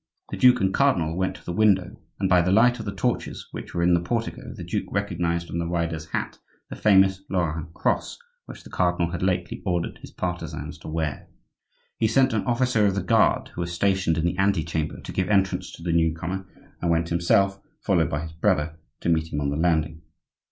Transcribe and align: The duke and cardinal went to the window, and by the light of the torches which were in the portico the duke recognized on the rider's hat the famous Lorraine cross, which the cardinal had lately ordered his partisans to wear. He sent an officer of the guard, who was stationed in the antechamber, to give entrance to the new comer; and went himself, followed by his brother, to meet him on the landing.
The 0.31 0.37
duke 0.37 0.59
and 0.61 0.73
cardinal 0.73 1.15
went 1.15 1.35
to 1.35 1.45
the 1.45 1.53
window, 1.53 2.01
and 2.19 2.27
by 2.27 2.41
the 2.41 2.51
light 2.51 2.79
of 2.79 2.85
the 2.87 2.95
torches 2.95 3.47
which 3.51 3.75
were 3.75 3.83
in 3.83 3.93
the 3.93 3.99
portico 3.99 4.51
the 4.55 4.63
duke 4.63 4.87
recognized 4.89 5.51
on 5.51 5.59
the 5.59 5.67
rider's 5.67 6.07
hat 6.09 6.39
the 6.71 6.75
famous 6.75 7.21
Lorraine 7.29 7.67
cross, 7.75 8.17
which 8.47 8.63
the 8.63 8.71
cardinal 8.71 9.11
had 9.11 9.21
lately 9.21 9.61
ordered 9.63 9.99
his 9.99 10.09
partisans 10.09 10.79
to 10.79 10.87
wear. 10.87 11.27
He 11.99 12.07
sent 12.07 12.33
an 12.33 12.45
officer 12.45 12.87
of 12.87 12.95
the 12.95 13.03
guard, 13.03 13.49
who 13.49 13.61
was 13.61 13.73
stationed 13.73 14.17
in 14.17 14.25
the 14.25 14.39
antechamber, 14.39 15.01
to 15.01 15.11
give 15.11 15.29
entrance 15.29 15.71
to 15.73 15.83
the 15.83 15.91
new 15.93 16.15
comer; 16.15 16.47
and 16.81 16.89
went 16.89 17.09
himself, 17.09 17.61
followed 17.81 18.09
by 18.09 18.21
his 18.23 18.33
brother, 18.33 18.79
to 19.01 19.09
meet 19.09 19.31
him 19.31 19.39
on 19.39 19.51
the 19.51 19.55
landing. 19.55 20.01